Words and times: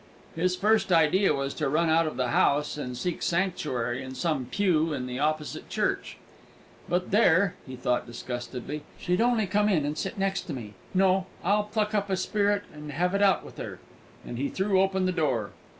His 0.35 0.55
first 0.55 0.91
idea 0.91 1.31
was 1.31 1.53
to 1.53 1.69
run 1.69 1.87
out 1.87 2.07
of 2.07 2.17
the 2.17 2.29
house 2.29 2.75
and 2.75 2.97
seek 2.97 3.21
sanctuary 3.21 4.01
in 4.01 4.15
some 4.15 4.45
pew 4.47 4.93
in 4.93 5.05
the 5.05 5.19
opposite 5.19 5.69
church. 5.69 6.17
"But 6.89 7.11
there," 7.11 7.53
he 7.67 7.75
thought 7.75 8.07
disgustedly, 8.07 8.81
"she'd 8.97 9.21
only 9.21 9.45
come 9.45 9.69
in 9.69 9.85
and 9.85 9.95
sit 9.95 10.17
next 10.17 10.45
to 10.47 10.53
me. 10.53 10.73
No, 10.95 11.27
I'll 11.43 11.65
pluck 11.65 11.93
up 11.93 12.09
a 12.09 12.17
spirit 12.17 12.63
and 12.73 12.91
have 12.93 13.13
it 13.13 13.21
out 13.21 13.45
with 13.45 13.59
her!" 13.59 13.77
and 14.25 14.39
he 14.39 14.49
threw 14.49 14.81
open 14.81 15.05
the 15.05 15.11
door. 15.11 15.51